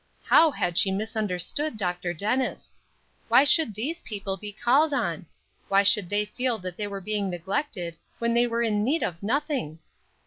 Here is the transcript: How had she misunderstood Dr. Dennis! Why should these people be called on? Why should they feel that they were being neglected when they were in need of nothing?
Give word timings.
How 0.25 0.49
had 0.49 0.79
she 0.79 0.89
misunderstood 0.89 1.77
Dr. 1.77 2.11
Dennis! 2.11 2.73
Why 3.27 3.43
should 3.43 3.75
these 3.75 4.01
people 4.01 4.35
be 4.35 4.51
called 4.51 4.95
on? 4.95 5.27
Why 5.67 5.83
should 5.83 6.09
they 6.09 6.25
feel 6.25 6.57
that 6.57 6.75
they 6.75 6.87
were 6.87 7.01
being 7.01 7.29
neglected 7.29 7.97
when 8.17 8.33
they 8.33 8.47
were 8.47 8.63
in 8.63 8.83
need 8.83 9.03
of 9.03 9.21
nothing? 9.21 9.77